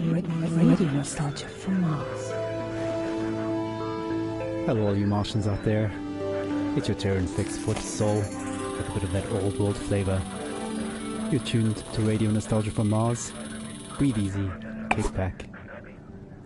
[0.00, 2.30] Radio Nostalgia from Mars.
[4.64, 5.90] Hello, all you Martians out there.
[6.76, 10.22] It's your turn, Fix Foot Soul, with a bit of that old world flavor.
[11.32, 13.32] You're tuned to Radio Nostalgia from Mars.
[13.98, 14.48] Breathe easy,
[14.90, 15.46] kick back,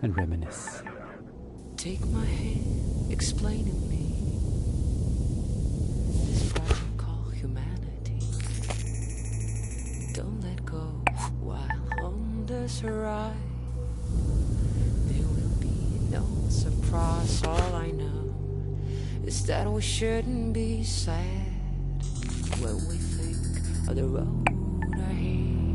[0.01, 0.81] and reminisce.
[1.77, 4.15] Take my hand, explain to me
[6.31, 8.19] this project called humanity.
[10.13, 11.02] Don't let go
[12.63, 13.33] this ride.
[15.07, 17.43] There will be no surprise.
[17.43, 18.33] All I know
[19.25, 21.51] is that we shouldn't be sad
[22.61, 24.47] when we think of the road
[24.97, 25.72] ahead.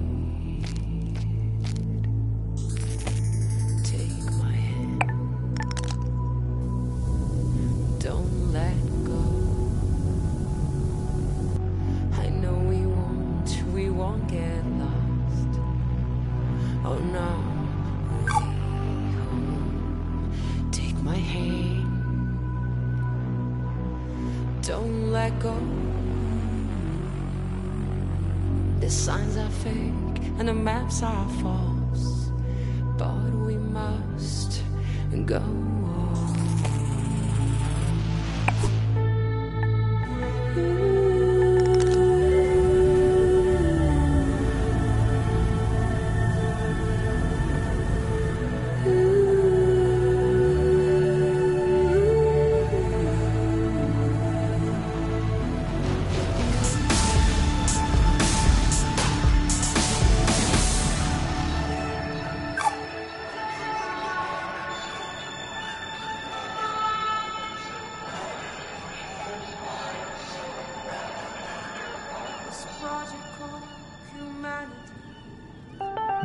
[24.68, 25.56] Don't let go.
[28.80, 32.30] The signs are fake and the maps are false,
[32.98, 34.62] but we must
[35.24, 35.68] go on.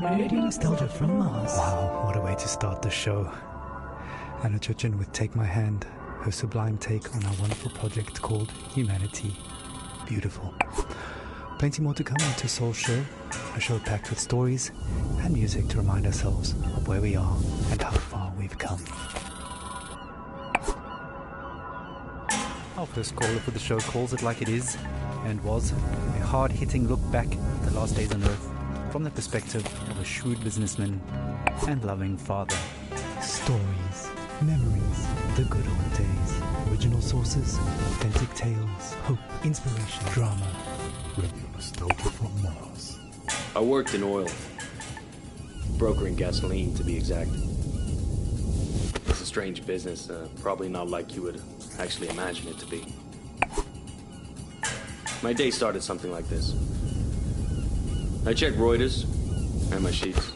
[0.01, 1.51] Radio Nostalgia from Mars.
[1.57, 3.31] Wow, what a way to start the show.
[4.43, 5.87] Anna Chuchin with Take My Hand,
[6.21, 9.35] her sublime take on our wonderful project called Humanity.
[10.07, 10.53] Beautiful.
[11.57, 13.03] Plenty more to come on into Soul Show,
[13.55, 14.71] a show packed with stories
[15.21, 17.37] and music to remind ourselves of where we are
[17.71, 18.79] and how far we've come.
[22.77, 24.77] Our first caller for the show calls it like it is
[25.25, 28.49] and was a hard hitting look back at the last days on Earth
[28.91, 31.01] from the perspective of a shrewd businessman
[31.67, 32.55] and loving father.
[33.21, 34.09] Stories,
[34.41, 40.47] memories, the good old days, original sources, authentic tales, hope, inspiration, drama.
[41.17, 42.99] Radio Nostalgia from Mars.
[43.55, 44.27] I worked in oil,
[45.77, 47.29] brokering gasoline to be exact.
[49.07, 51.41] It's a strange business, uh, probably not like you would
[51.79, 52.85] actually imagine it to be.
[55.23, 56.53] My day started something like this.
[58.25, 59.05] I check Reuters
[59.71, 60.33] and my sheets.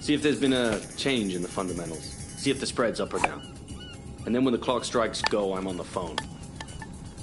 [0.00, 2.04] See if there's been a change in the fundamentals.
[2.36, 3.56] See if the spread's up or down.
[4.26, 6.16] And then when the clock strikes go, I'm on the phone.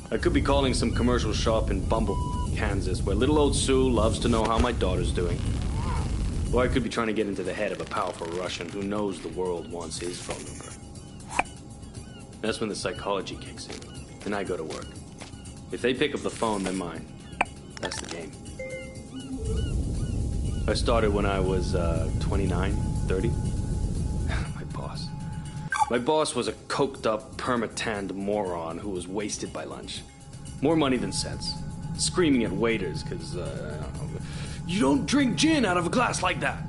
[0.09, 2.18] I could be calling some commercial shop in Bumble,
[2.56, 5.40] Kansas, where little old Sue loves to know how my daughter's doing.
[6.52, 8.81] Or I could be trying to get into the head of a powerful Russian who
[8.81, 11.46] knows the world wants his phone number.
[12.41, 13.80] That's when the psychology kicks in,
[14.25, 14.88] and I go to work.
[15.72, 17.06] If they pick up the phone, they're mine.
[17.80, 18.32] That's the game.
[20.68, 22.76] I started when I was uh, 29,
[23.08, 23.30] 30.
[24.56, 25.08] My boss.
[25.90, 30.02] My boss was a coked up, permatanned moron who was wasted by lunch.
[30.62, 31.54] More money than sense.
[31.98, 33.84] Screaming at waiters because, uh,
[34.68, 36.62] you don't drink gin out of a glass like that.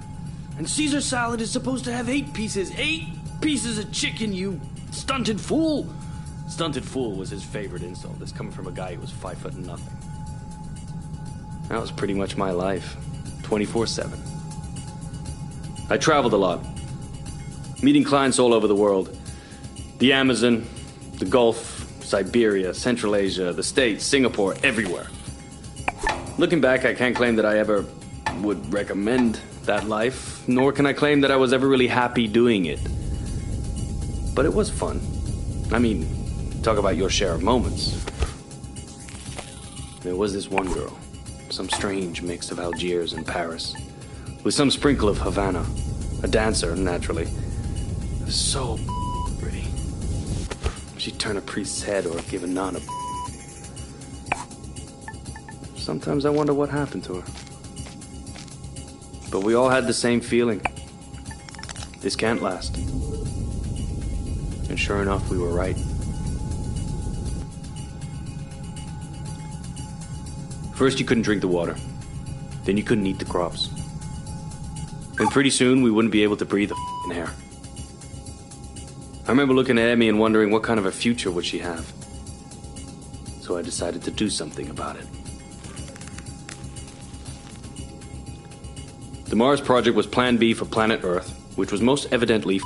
[0.59, 2.73] And Caesar salad is supposed to have eight pieces.
[2.77, 3.09] Eight
[3.41, 4.61] pieces of chicken, you
[4.91, 5.93] stunted fool.
[6.53, 8.19] Stunted fool was his favorite insult.
[8.19, 9.97] This coming from a guy who was five foot and nothing.
[11.71, 12.95] That was pretty much my life,
[13.43, 14.21] 24 7.
[15.89, 16.63] I traveled a lot,
[17.83, 19.17] meeting clients all over the world
[19.99, 20.67] the Amazon,
[21.15, 25.07] the Gulf, Siberia, Central Asia, the States, Singapore, everywhere.
[26.37, 27.87] Looking back, I can't claim that I ever
[28.43, 32.67] would recommend that life, nor can I claim that I was ever really happy doing
[32.67, 32.81] it.
[34.35, 35.01] But it was fun.
[35.73, 36.22] I mean,
[36.63, 38.05] talk about your share of moments.
[40.03, 40.97] There was this one girl,
[41.51, 43.75] some strange mix of Algiers and Paris,
[44.45, 45.67] with some sprinkle of Havana,
[46.23, 47.27] a dancer, naturally.
[48.29, 48.79] So
[49.41, 49.67] pretty.
[50.99, 52.81] She'd turn a priest's head or give a nun a.
[55.77, 57.33] Sometimes I wonder what happened to her.
[59.33, 60.63] But we all had the same feeling.
[62.01, 62.77] This can't last.
[64.69, 65.77] And sure enough, we were right.
[70.75, 71.77] First, you couldn't drink the water.
[72.65, 73.69] Then you couldn't eat the crops.
[75.19, 76.73] And pretty soon we wouldn't be able to breathe
[77.05, 77.31] fing air.
[79.27, 81.93] I remember looking at Emmy and wondering what kind of a future would she have.
[83.41, 85.07] So I decided to do something about it.
[89.27, 92.61] The Mars project was Plan B for planet Earth, which was most evidently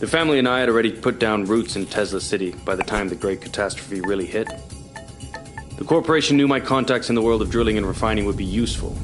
[0.00, 3.08] The family and I had already put down roots in Tesla City by the time
[3.08, 4.48] the great catastrophe really hit.
[5.76, 8.96] The corporation knew my contacts in the world of drilling and refining would be useful,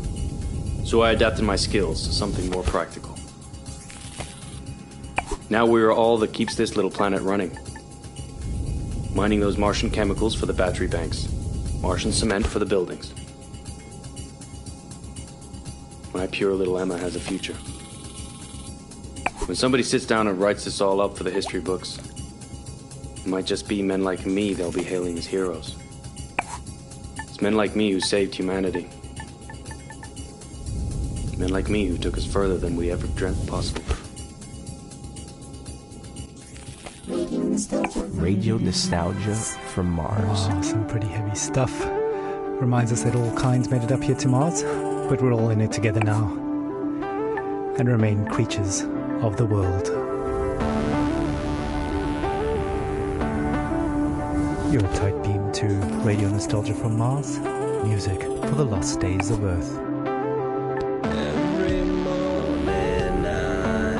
[0.87, 3.19] so I adapted my skills to something more practical.
[5.51, 7.59] Now we are all that keeps this little planet running.
[9.15, 11.29] Mining those Martian chemicals for the battery banks,
[11.83, 13.13] Martian cement for the buildings.
[16.15, 17.53] My pure little Emma has a future.
[19.45, 21.99] When somebody sits down and writes this all up for the history books,
[23.19, 25.77] it might just be men like me they'll be hailing as heroes.
[27.43, 28.89] It's men like me who saved humanity.
[31.37, 33.83] Men like me who took us further than we ever dreamt possible.
[38.11, 40.47] Radio nostalgia from Mars.
[40.53, 41.85] Oh, some pretty heavy stuff.
[42.61, 45.61] Reminds us that all kinds made it up here to Mars, but we're all in
[45.61, 46.29] it together now.
[47.77, 48.83] And remain creatures
[49.21, 49.89] of the world.
[54.73, 55.69] You're a tight beam to
[56.03, 57.39] Radio Nostalgia from Mars,
[57.85, 59.79] music for the lost days of Earth.
[61.05, 63.95] Every morning I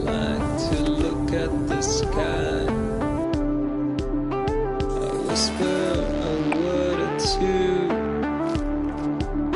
[0.00, 2.64] like to look at the sky.
[4.32, 5.90] I whisper
[6.24, 7.90] a word or two,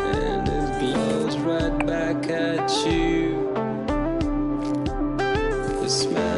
[0.03, 3.55] and it blows right back at you.
[5.81, 6.38] The smell